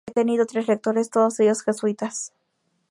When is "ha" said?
0.09-0.13